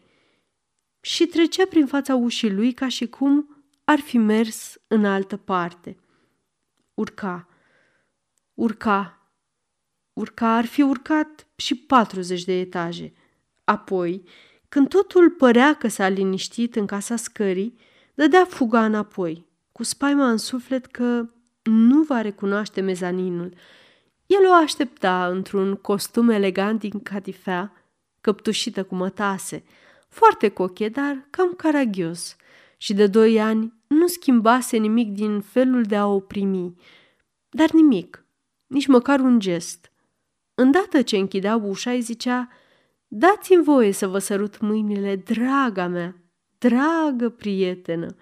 și 0.99 1.25
trecea 1.25 1.65
prin 1.65 1.85
fața 1.85 2.15
ușii 2.15 2.51
lui 2.51 2.73
ca 2.73 2.87
și 2.87 3.07
cum 3.07 3.63
ar 3.83 3.99
fi 3.99 4.17
mers 4.17 4.77
în 4.87 5.05
altă 5.05 5.37
parte. 5.37 5.97
Urca, 6.93 7.47
urca, 8.53 9.31
urca, 10.13 10.55
ar 10.55 10.65
fi 10.65 10.81
urcat 10.81 11.47
și 11.55 11.75
40 11.75 12.43
de 12.43 12.59
etaje. 12.59 13.13
Apoi, 13.63 14.23
când 14.69 14.87
totul 14.87 15.29
părea 15.29 15.73
că 15.73 15.87
s-a 15.87 16.07
liniștit 16.07 16.75
în 16.75 16.85
casa 16.85 17.15
scării, 17.15 17.77
dădea 18.13 18.45
fuga 18.45 18.85
înapoi, 18.85 19.49
cu 19.71 19.83
spaima 19.83 20.29
în 20.29 20.37
suflet 20.37 20.85
că 20.85 21.25
nu 21.63 22.01
va 22.01 22.21
recunoaște 22.21 22.81
mezaninul. 22.81 23.53
El 24.25 24.47
o 24.49 24.53
aștepta 24.53 25.27
într-un 25.27 25.75
costum 25.75 26.29
elegant 26.29 26.79
din 26.79 26.99
catifea, 26.99 27.73
căptușită 28.21 28.83
cu 28.83 28.95
mătase, 28.95 29.63
foarte 30.09 30.49
coche, 30.49 30.89
dar 30.89 31.27
cam 31.29 31.53
caragios. 31.53 32.35
Și 32.77 32.93
de 32.93 33.07
doi 33.07 33.41
ani 33.41 33.73
nu 33.87 34.07
schimbase 34.07 34.77
nimic 34.77 35.11
din 35.11 35.41
felul 35.41 35.83
de 35.83 35.95
a 35.95 36.07
o 36.07 36.19
primi, 36.19 36.75
dar 37.49 37.71
nimic, 37.71 38.25
nici 38.67 38.87
măcar 38.87 39.19
un 39.19 39.39
gest. 39.39 39.91
Îndată 40.53 41.01
ce 41.01 41.17
închidea 41.17 41.55
ușa, 41.55 41.91
îi 41.91 42.01
zicea, 42.01 42.49
Dați-mi 43.07 43.63
voie 43.63 43.91
să 43.91 44.07
vă 44.07 44.19
sărut 44.19 44.59
mâinile, 44.59 45.15
draga 45.15 45.87
mea, 45.87 46.15
dragă 46.57 47.29
prietenă. 47.29 48.15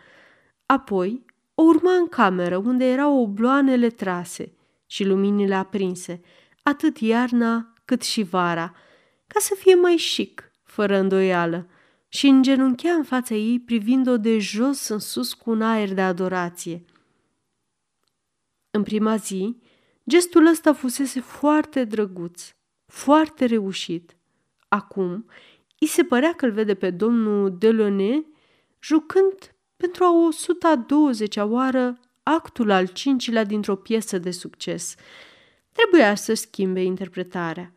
Apoi 0.65 1.25
o 1.59 1.61
urma 1.61 1.93
în 1.93 2.07
cameră, 2.07 2.57
unde 2.57 2.85
erau 2.85 3.21
obloanele 3.21 3.89
trase 3.89 4.53
și 4.85 5.03
luminile 5.03 5.55
aprinse, 5.55 6.21
atât 6.63 6.97
iarna 6.97 7.73
cât 7.85 8.01
și 8.01 8.23
vara, 8.23 8.75
ca 9.27 9.39
să 9.39 9.55
fie 9.57 9.75
mai 9.75 9.95
chic, 9.95 10.51
fără 10.63 10.97
îndoială, 10.97 11.67
și 12.07 12.27
îngenunchea 12.27 12.93
în 12.93 13.03
fața 13.03 13.35
ei 13.35 13.59
privind-o 13.59 14.17
de 14.17 14.37
jos 14.37 14.87
în 14.87 14.99
sus 14.99 15.33
cu 15.33 15.49
un 15.49 15.61
aer 15.61 15.93
de 15.93 16.01
adorație. 16.01 16.85
În 18.71 18.83
prima 18.83 19.15
zi, 19.15 19.57
gestul 20.09 20.45
ăsta 20.45 20.73
fusese 20.73 21.19
foarte 21.19 21.83
drăguț, 21.83 22.53
foarte 22.85 23.45
reușit. 23.45 24.17
Acum, 24.67 25.25
îi 25.79 25.87
se 25.87 26.03
părea 26.03 26.33
că 26.33 26.45
îl 26.45 26.51
vede 26.51 26.73
pe 26.75 26.89
domnul 26.89 27.57
Delaunay 27.57 28.25
jucând 28.79 29.53
pentru 29.81 30.03
a 30.03 30.12
o 30.12 30.29
120-a 30.31 31.45
oară 31.45 32.00
actul 32.24 32.71
al 32.71 32.86
cincilea 32.86 33.43
dintr-o 33.43 33.75
piesă 33.75 34.17
de 34.17 34.31
succes. 34.31 34.95
Trebuia 35.71 36.15
să 36.15 36.33
schimbe 36.33 36.83
interpretarea. 36.83 37.74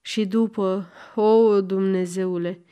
Și 0.00 0.26
după, 0.26 0.86
o, 1.14 1.60
Dumnezeule, 1.60 2.64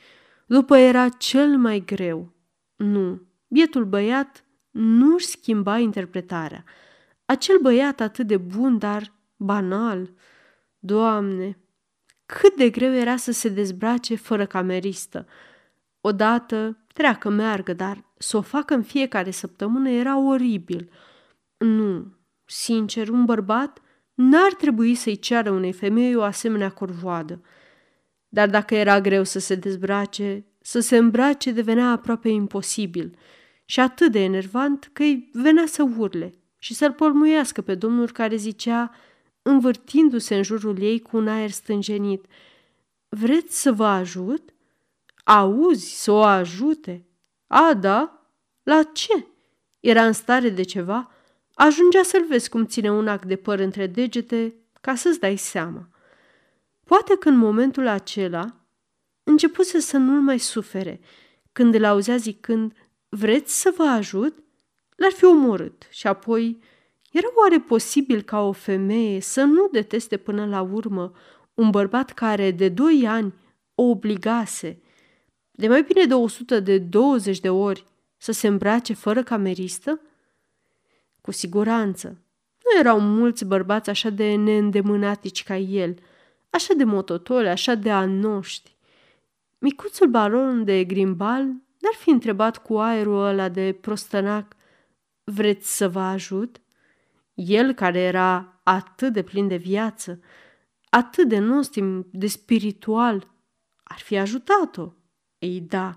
după 0.47 0.77
era 0.77 1.09
cel 1.09 1.57
mai 1.57 1.83
greu. 1.85 2.33
Nu, 2.77 3.23
bietul 3.49 3.85
băiat 3.85 4.45
nu-și 4.71 5.27
schimba 5.27 5.79
interpretarea. 5.79 6.65
Acel 7.25 7.59
băiat 7.63 8.01
atât 8.01 8.27
de 8.27 8.37
bun, 8.37 8.79
dar 8.79 9.13
banal. 9.37 10.11
Doamne, 10.79 11.59
cât 12.27 12.57
de 12.57 12.71
greu 12.71 12.93
era 12.95 13.17
să 13.17 13.33
se 13.33 13.49
dezbrace 13.49 14.15
fără 14.15 14.47
cameristă. 14.47 15.27
Odată 16.01 16.82
treacă 16.93 17.29
meargă, 17.29 17.73
dar 17.73 18.05
să 18.19 18.37
o 18.37 18.41
facă 18.41 18.75
în 18.75 18.83
fiecare 18.83 19.31
săptămână 19.31 19.91
era 19.91 20.19
oribil. 20.19 20.91
Nu, 21.59 22.13
sincer, 22.45 23.09
un 23.09 23.25
bărbat 23.25 23.81
n-ar 24.15 24.55
trebui 24.55 24.95
să-i 24.95 25.19
ceară 25.19 25.51
unei 25.51 25.73
femei 25.73 26.15
o 26.15 26.23
asemenea 26.23 26.71
corvoadă. 26.71 27.43
Dar 28.29 28.51
dacă 28.51 28.75
era 28.75 29.01
greu 29.01 29.25
să 29.25 29.39
se 29.39 29.55
dezbrace, 29.55 30.45
să 30.61 30.81
se 30.81 30.97
îmbrace 30.97 31.51
devenea 31.51 31.91
aproape 31.91 32.29
imposibil 32.29 33.17
și 33.65 33.81
atât 33.81 34.13
de 34.13 34.25
enervant 34.25 34.91
că 34.93 35.03
îi 35.03 35.31
venea 35.33 35.67
să 35.67 35.87
urle 35.97 36.35
și 36.59 36.75
să-l 36.75 36.93
pormuiască 36.93 37.61
pe 37.61 37.75
domnul 37.75 38.11
care 38.11 38.37
zicea 38.37 38.91
învârtindu-se 39.43 40.37
în 40.37 40.43
jurul 40.43 40.83
ei 40.83 41.01
cu 41.01 41.17
un 41.17 41.29
aer 41.29 41.51
stânjenit. 41.51 42.25
Vreți 43.09 43.61
să 43.61 43.73
vă 43.73 43.87
ajut? 43.87 44.52
Auzi, 45.23 46.03
să 46.03 46.11
o 46.11 46.23
ajute? 46.23 47.07
A, 47.47 47.75
da? 47.75 48.27
La 48.63 48.83
ce? 48.83 49.27
Era 49.81 50.07
în 50.07 50.13
stare 50.13 50.49
de 50.49 50.63
ceva? 50.63 51.11
Ajungea 51.55 52.03
să-l 52.03 52.27
vezi 52.29 52.49
cum 52.49 52.67
ține 52.67 52.91
un 52.91 53.09
ac 53.09 53.25
de 53.25 53.37
păr 53.37 53.59
între 53.59 53.87
degete 53.87 54.55
ca 54.81 54.95
să-ți 54.95 55.21
dai 55.21 55.37
seama. 55.37 55.89
Poate 56.85 57.17
că 57.17 57.29
în 57.29 57.37
momentul 57.37 57.87
acela 57.87 58.57
începuse 59.23 59.81
să 59.81 59.97
nu-l 59.97 60.21
mai 60.21 60.39
sufere. 60.39 61.01
Când 61.53 61.75
îl 61.75 61.85
auzea 61.85 62.17
zicând, 62.17 62.73
vreți 63.09 63.61
să 63.61 63.75
vă 63.77 63.83
ajut? 63.83 64.39
L-ar 64.97 65.13
fi 65.13 65.25
omorât 65.25 65.87
și 65.91 66.07
apoi 66.07 66.61
Era 67.13 67.27
oare 67.35 67.61
posibil 67.61 68.23
ca 68.23 68.41
o 68.41 68.53
femeie 68.53 69.21
să 69.21 69.43
nu 69.43 69.69
deteste 69.73 70.17
până 70.17 70.47
la 70.47 70.61
urmă 70.61 71.13
un 71.55 71.71
bărbat 71.71 72.11
care 72.11 72.51
de 72.51 72.69
doi 72.69 73.07
ani 73.07 73.35
o 73.75 73.83
obligase, 73.83 74.82
de 75.53 75.69
mai 75.69 75.83
bine 75.83 76.05
de 76.05 76.15
100 76.15 76.61
de 76.61 76.79
20 76.79 77.41
de 77.41 77.51
ori, 77.51 77.85
să 78.17 78.33
se 78.33 78.47
îmbrace 78.47 78.93
fără 78.93 79.23
cameristă? 79.23 80.01
Cu 81.21 81.31
siguranță, 81.31 82.09
nu 82.65 82.79
erau 82.79 83.01
mulți 83.01 83.45
bărbați 83.45 83.91
așa 83.91 84.11
de 84.11 84.35
neîndemânatici 84.35 85.43
ca 85.43 85.57
el, 85.57 85.99
așa 86.51 86.75
de 86.75 86.85
mototole, 86.85 87.49
așa 87.49 87.75
de 87.75 87.91
anoști. 87.91 88.77
Micuțul 89.59 90.09
baron 90.09 90.65
de 90.65 90.85
Grimbal 90.85 91.43
n-ar 91.79 91.95
fi 91.99 92.11
întrebat 92.11 92.63
cu 92.63 92.79
aerul 92.79 93.25
ăla 93.25 93.49
de 93.49 93.79
prostănac, 93.81 94.57
vreți 95.25 95.77
să 95.77 95.89
vă 95.89 96.01
ajut? 96.01 96.61
El 97.35 97.73
care 97.73 97.99
era 97.99 98.61
atât 98.63 99.13
de 99.13 99.23
plin 99.23 99.49
de 99.49 99.57
viață, 99.57 100.21
atât 100.91 101.29
de 101.29 101.39
nostim, 101.39 102.07
de 102.11 102.27
spiritual, 102.27 103.31
ar 103.83 103.99
fi 103.99 104.19
ajutat-o. 104.19 104.93
Ei 105.43 105.61
da, 105.61 105.95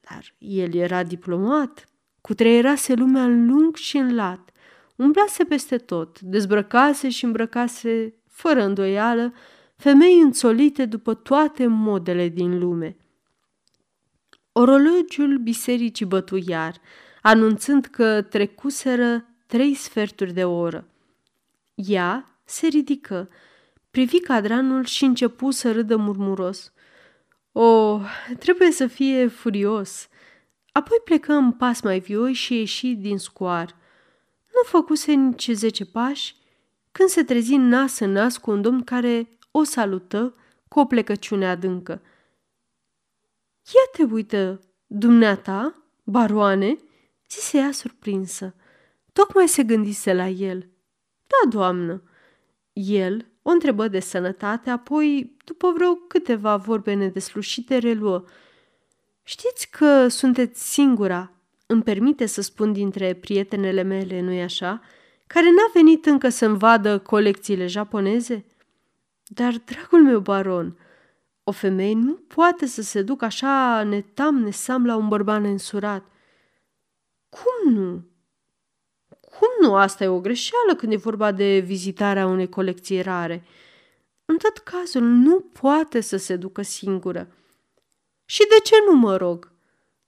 dar 0.00 0.34
el 0.38 0.74
era 0.74 1.02
diplomat, 1.02 1.84
cutreierase 2.20 2.94
lumea 2.94 3.22
în 3.22 3.46
lung 3.46 3.76
și 3.76 3.96
în 3.96 4.14
lat, 4.14 4.50
umblase 4.96 5.44
peste 5.44 5.76
tot, 5.76 6.20
dezbrăcase 6.20 7.08
și 7.08 7.24
îmbrăcase, 7.24 8.14
fără 8.28 8.62
îndoială, 8.62 9.32
femei 9.76 10.20
înțolite 10.20 10.84
după 10.84 11.14
toate 11.14 11.66
modele 11.66 12.28
din 12.28 12.58
lume. 12.58 12.96
Orologiul 14.52 15.38
bisericii 15.38 16.06
bătu 16.06 16.36
iar, 16.46 16.80
anunțând 17.22 17.84
că 17.84 18.22
trecuseră 18.22 19.24
trei 19.46 19.74
sferturi 19.74 20.32
de 20.32 20.44
oră. 20.44 20.88
Ea 21.74 22.40
se 22.44 22.66
ridică, 22.66 23.28
privi 23.90 24.20
cadranul 24.20 24.84
și 24.84 25.04
începu 25.04 25.50
să 25.50 25.72
râdă 25.72 25.96
murmuros. 25.96 26.72
O, 27.58 27.62
oh, 27.62 28.02
trebuie 28.38 28.70
să 28.70 28.86
fie 28.86 29.26
furios. 29.26 30.08
Apoi 30.72 31.00
plecă 31.04 31.32
în 31.32 31.52
pas 31.52 31.80
mai 31.80 32.00
vioi 32.00 32.32
și 32.32 32.54
ieși 32.54 32.94
din 32.94 33.18
scoar. 33.18 33.76
Nu 34.46 34.62
făcuse 34.64 35.12
nici 35.12 35.50
zece 35.52 35.84
pași 35.84 36.36
când 36.92 37.08
se 37.08 37.22
trezi 37.22 37.56
nas 37.56 37.98
în 37.98 38.10
nas 38.12 38.36
cu 38.36 38.50
un 38.50 38.62
domn 38.62 38.84
care 38.84 39.28
o 39.50 39.62
salută 39.62 40.34
cu 40.68 40.80
o 40.80 40.84
plecăciune 40.84 41.46
adâncă. 41.46 42.02
Ia 43.66 43.90
te 43.92 44.14
uită, 44.14 44.60
dumneata, 44.86 45.82
baroane, 46.04 46.76
zise 47.30 47.58
ea 47.58 47.72
surprinsă. 47.72 48.54
Tocmai 49.12 49.48
se 49.48 49.62
gândise 49.62 50.14
la 50.14 50.28
el. 50.28 50.70
Da, 51.26 51.50
doamnă. 51.50 52.02
El 52.72 53.26
o 53.48 53.50
întrebă 53.50 53.88
de 53.88 54.00
sănătate, 54.00 54.70
apoi, 54.70 55.36
după 55.44 55.72
vreo 55.74 55.94
câteva 55.94 56.56
vorbe 56.56 56.94
nedeslușite, 56.94 57.78
reluă. 57.78 58.24
Știți 59.22 59.70
că 59.70 60.08
sunteți 60.08 60.72
singura, 60.72 61.32
îmi 61.66 61.82
permite 61.82 62.26
să 62.26 62.42
spun 62.42 62.72
dintre 62.72 63.14
prietenele 63.14 63.82
mele, 63.82 64.20
nu-i 64.20 64.42
așa, 64.42 64.80
care 65.26 65.44
n-a 65.44 65.70
venit 65.74 66.06
încă 66.06 66.28
să-mi 66.28 66.58
vadă 66.58 66.98
colecțiile 66.98 67.66
japoneze? 67.66 68.44
Dar, 69.24 69.54
dragul 69.64 70.02
meu 70.02 70.20
baron, 70.20 70.78
o 71.44 71.50
femeie 71.52 71.94
nu 71.94 72.12
poate 72.12 72.66
să 72.66 72.82
se 72.82 73.02
ducă 73.02 73.24
așa 73.24 73.82
netam 73.82 74.36
nesam 74.36 74.86
la 74.86 74.96
un 74.96 75.08
bărbat 75.08 75.44
însurat. 75.44 76.04
Cum 77.28 77.72
nu? 77.72 78.04
Cum 79.38 79.68
nu? 79.68 79.74
Asta 79.74 80.04
e 80.04 80.08
o 80.08 80.20
greșeală 80.20 80.74
când 80.76 80.92
e 80.92 80.96
vorba 80.96 81.32
de 81.32 81.58
vizitarea 81.58 82.26
unei 82.26 82.48
colecții 82.48 83.00
rare. 83.00 83.44
În 84.24 84.36
tot 84.36 84.58
cazul, 84.58 85.02
nu 85.02 85.40
poate 85.40 86.00
să 86.00 86.16
se 86.16 86.36
ducă 86.36 86.62
singură. 86.62 87.28
Și 88.24 88.38
de 88.48 88.56
ce 88.64 88.74
nu 88.88 88.96
mă 88.96 89.16
rog? 89.16 89.52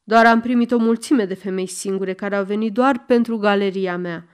Doar 0.02 0.26
am 0.26 0.40
primit 0.40 0.70
o 0.70 0.78
mulțime 0.78 1.24
de 1.24 1.34
femei 1.34 1.66
singure 1.66 2.14
care 2.14 2.36
au 2.36 2.44
venit 2.44 2.72
doar 2.72 3.04
pentru 3.04 3.36
galeria 3.36 3.96
mea. 3.96 4.28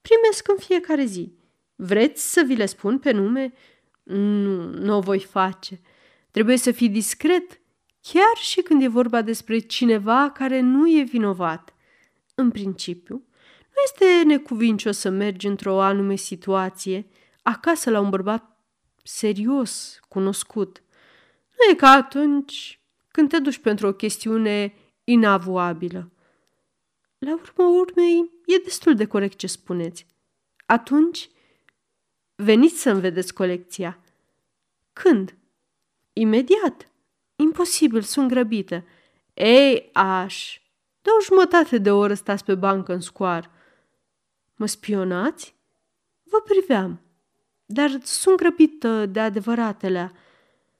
Primesc 0.00 0.48
în 0.48 0.56
fiecare 0.56 1.04
zi. 1.04 1.32
Vreți 1.74 2.32
să 2.32 2.42
vi 2.46 2.54
le 2.54 2.66
spun 2.66 2.98
pe 2.98 3.10
nume? 3.10 3.52
Nu, 4.02 4.68
nu 4.68 4.96
o 4.96 5.00
voi 5.00 5.20
face. 5.20 5.80
Trebuie 6.30 6.56
să 6.56 6.70
fii 6.70 6.88
discret, 6.88 7.60
chiar 8.00 8.36
și 8.40 8.60
când 8.60 8.82
e 8.82 8.88
vorba 8.88 9.22
despre 9.22 9.58
cineva 9.58 10.30
care 10.30 10.60
nu 10.60 10.98
e 10.98 11.02
vinovat. 11.02 11.74
În 12.34 12.50
principiu, 12.50 13.26
nu 13.74 13.82
este 13.84 14.22
necuvincios 14.26 14.98
să 14.98 15.08
mergi 15.08 15.46
într-o 15.46 15.82
anume 15.82 16.14
situație, 16.14 17.06
acasă 17.42 17.90
la 17.90 18.00
un 18.00 18.10
bărbat 18.10 18.58
serios, 19.02 20.00
cunoscut. 20.08 20.82
Nu 21.58 21.70
e 21.70 21.74
ca 21.74 21.88
atunci 21.88 22.80
când 23.08 23.28
te 23.28 23.38
duci 23.38 23.58
pentru 23.58 23.86
o 23.86 23.92
chestiune 23.92 24.74
inavoabilă. 25.04 26.12
La 27.18 27.32
urmă 27.32 27.64
urmei, 27.64 28.30
e 28.46 28.56
destul 28.64 28.94
de 28.94 29.06
corect 29.06 29.38
ce 29.38 29.46
spuneți. 29.46 30.06
Atunci, 30.66 31.30
veniți 32.34 32.80
să-mi 32.80 33.00
vedeți 33.00 33.34
colecția. 33.34 33.98
Când? 34.92 35.36
Imediat. 36.12 36.88
Imposibil, 37.36 38.02
sunt 38.02 38.28
grăbită. 38.28 38.84
Ei, 39.34 39.90
aș, 39.92 40.60
de 41.02 41.10
o 41.18 41.22
jumătate 41.22 41.78
de 41.78 41.90
oră 41.90 42.14
stați 42.14 42.44
pe 42.44 42.54
bancă 42.54 42.92
în 42.92 43.00
scoar. 43.00 43.50
Mă 44.56 44.66
spionați? 44.66 45.56
Vă 46.22 46.40
priveam. 46.40 47.00
Dar 47.66 48.00
sunt 48.02 48.36
grăbită 48.36 49.06
de 49.06 49.20
adevăratele. 49.20 50.12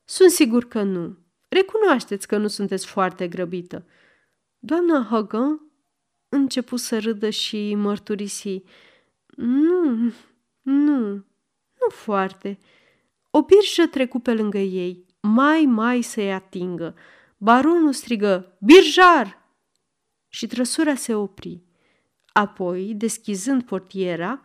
Sunt 0.04 0.30
sigur 0.30 0.64
că 0.64 0.82
nu. 0.82 1.18
Recunoașteți 1.48 2.26
că 2.26 2.36
nu 2.36 2.46
sunteți 2.46 2.86
foarte 2.86 3.28
grăbită. 3.28 3.86
Doamna 4.58 5.06
Hogan 5.10 5.60
începu 6.28 6.76
să 6.76 6.98
râdă 6.98 7.30
și 7.30 7.74
mărturisi. 7.74 8.62
Nu, 9.36 10.12
nu, 10.62 11.08
nu 11.80 11.88
foarte. 11.90 12.58
O 13.30 13.42
birjă 13.42 13.86
trecu 13.86 14.18
pe 14.18 14.34
lângă 14.34 14.58
ei, 14.58 15.06
mai, 15.20 15.64
mai 15.64 16.02
să-i 16.02 16.32
atingă. 16.32 16.94
Baronul 17.36 17.92
strigă, 17.92 18.56
birjar! 18.60 19.42
Și 20.28 20.46
trăsura 20.46 20.94
se 20.94 21.14
opri. 21.14 21.62
Apoi, 22.36 22.94
deschizând 22.96 23.62
portiera, 23.62 24.40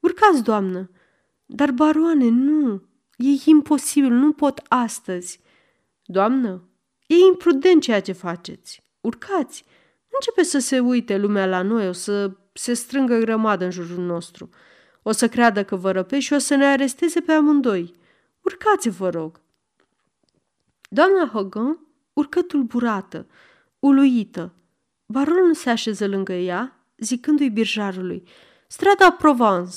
urcați, 0.00 0.42
doamnă. 0.42 0.90
Dar, 1.46 1.70
baroane, 1.70 2.28
nu, 2.28 2.82
e 3.16 3.28
imposibil, 3.44 4.10
nu 4.10 4.32
pot 4.32 4.60
astăzi. 4.68 5.40
Doamnă, 6.04 6.68
e 7.06 7.14
imprudent 7.14 7.82
ceea 7.82 8.00
ce 8.00 8.12
faceți. 8.12 8.82
Urcați, 9.00 9.64
începe 10.08 10.42
să 10.42 10.58
se 10.58 10.78
uite 10.78 11.16
lumea 11.16 11.46
la 11.46 11.62
noi, 11.62 11.88
o 11.88 11.92
să 11.92 12.36
se 12.52 12.74
strângă 12.74 13.18
grămadă 13.18 13.64
în 13.64 13.70
jurul 13.70 14.04
nostru. 14.04 14.48
O 15.02 15.12
să 15.12 15.28
creadă 15.28 15.64
că 15.64 15.76
vă 15.76 15.90
răpești 15.90 16.24
și 16.24 16.32
o 16.32 16.38
să 16.38 16.54
ne 16.54 16.66
aresteze 16.66 17.20
pe 17.20 17.32
amândoi. 17.32 17.94
Urcați, 18.40 18.88
vă 18.88 19.10
rog. 19.10 19.40
Doamna 20.88 21.26
Hogan 21.26 21.78
urcă 22.12 22.42
tulburată, 22.42 23.26
uluită. 23.78 24.54
Baronul 25.06 25.54
se 25.54 25.70
așeză 25.70 26.06
lângă 26.06 26.32
ea 26.32 26.77
zicându-i 26.98 27.50
birjarului, 27.50 28.22
strada 28.66 29.10
Provence. 29.10 29.76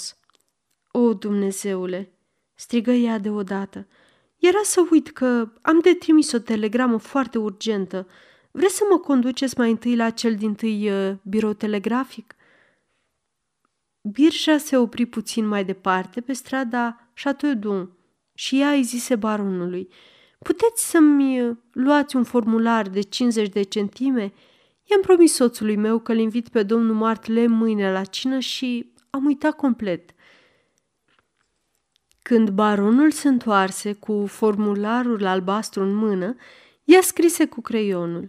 O, 0.91 1.13
Dumnezeule, 1.13 2.13
strigă 2.53 2.91
ea 2.91 3.17
deodată. 3.17 3.87
Era 4.37 4.59
să 4.63 4.87
uit 4.91 5.09
că 5.09 5.51
am 5.61 5.79
de 5.79 5.93
trimis 5.93 6.31
o 6.31 6.39
telegramă 6.39 6.97
foarte 6.97 7.37
urgentă. 7.37 8.07
Vreți 8.51 8.75
să 8.75 8.83
mă 8.89 8.97
conduceți 8.97 9.57
mai 9.57 9.69
întâi 9.69 9.95
la 9.95 10.09
cel 10.09 10.35
din 10.35 10.55
tâi 10.55 10.91
uh, 10.91 11.15
birou 11.23 11.53
telegrafic? 11.53 12.35
Birja 14.01 14.57
se 14.57 14.77
opri 14.77 15.05
puțin 15.05 15.47
mai 15.47 15.65
departe 15.65 16.21
pe 16.21 16.33
strada 16.33 17.11
Chateau 17.13 17.89
și 18.33 18.59
ea 18.59 18.71
îi 18.71 18.83
zise 18.83 19.15
baronului, 19.15 19.89
Puteți 20.39 20.89
să-mi 20.89 21.41
uh, 21.41 21.57
luați 21.71 22.15
un 22.15 22.23
formular 22.23 22.89
de 22.89 23.01
50 23.01 23.49
de 23.49 23.61
centime 23.61 24.33
I-am 24.91 25.01
promis 25.01 25.33
soțului 25.33 25.75
meu 25.75 25.99
că-l 25.99 26.17
invit 26.17 26.49
pe 26.49 26.63
domnul 26.63 26.95
Martle 26.95 27.47
mâine 27.47 27.91
la 27.91 28.03
cină 28.03 28.39
și 28.39 28.93
am 29.09 29.25
uitat 29.25 29.55
complet. 29.55 30.13
Când 32.21 32.49
baronul 32.49 33.11
se 33.11 33.27
întoarse 33.27 33.93
cu 33.93 34.25
formularul 34.25 35.25
albastru 35.25 35.83
în 35.83 35.93
mână, 35.93 36.35
ea 36.83 37.01
scrise 37.01 37.45
cu 37.45 37.61
creionul. 37.61 38.27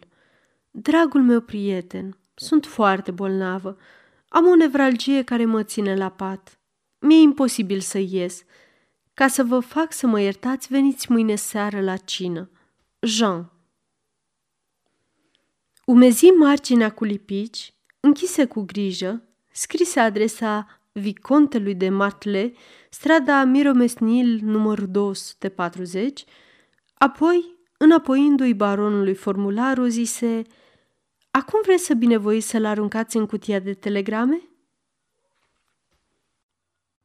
Dragul 0.70 1.22
meu 1.22 1.40
prieten, 1.40 2.16
sunt 2.34 2.66
foarte 2.66 3.10
bolnavă. 3.10 3.76
Am 4.28 4.46
o 4.46 4.54
nevralgie 4.54 5.22
care 5.22 5.44
mă 5.44 5.62
ține 5.62 5.96
la 5.96 6.08
pat. 6.08 6.60
Mi-e 6.98 7.20
imposibil 7.20 7.80
să 7.80 7.98
ies. 7.98 8.44
Ca 9.14 9.28
să 9.28 9.44
vă 9.44 9.58
fac 9.58 9.92
să 9.92 10.06
mă 10.06 10.20
iertați, 10.20 10.68
veniți 10.68 11.12
mâine 11.12 11.34
seară 11.34 11.80
la 11.80 11.96
cină. 11.96 12.50
Jean 13.00 13.52
Umezi 15.92 16.26
marginea 16.26 16.90
cu 16.90 17.04
lipici, 17.04 17.74
închise 18.00 18.44
cu 18.44 18.60
grijă, 18.60 19.22
scrise 19.50 20.00
adresa 20.00 20.80
Vicontelui 20.92 21.74
de 21.74 21.88
Martle, 21.88 22.52
strada 22.90 23.44
Miromesnil 23.44 24.40
numărul 24.42 24.86
240, 24.90 26.24
apoi, 26.94 27.54
înapoiindu-i 27.78 28.54
baronului 28.54 29.14
formularul, 29.14 29.88
zise 29.88 30.42
Acum 31.30 31.60
vreți 31.62 31.84
să 31.84 31.94
binevoiți 31.94 32.48
să-l 32.48 32.64
aruncați 32.64 33.16
în 33.16 33.26
cutia 33.26 33.58
de 33.58 33.72
telegrame?" 33.72 34.40